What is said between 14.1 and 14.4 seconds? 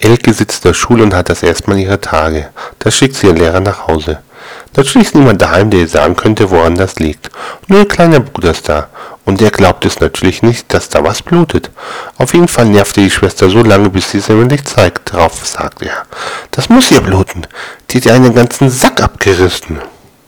sie es